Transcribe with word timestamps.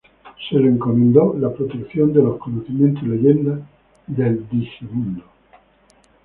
Se 0.49 0.55
le 0.57 0.67
encomendó 0.71 1.35
la 1.37 1.51
protección 1.53 2.11
de 2.11 2.23
los 2.23 2.39
conocimientos 2.39 3.03
y 3.03 3.05
leyendas, 3.05 3.59
del 4.07 4.49
digimundo. 4.49 5.21